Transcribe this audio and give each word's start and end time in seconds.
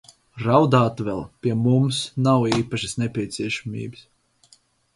Raudāt 0.43 1.03
vēl- 1.09 1.19
pie 1.43 1.53
mums- 1.65 1.99
nav 2.29 2.47
īpašas 2.59 2.99
nepieciešamības. 3.05 4.05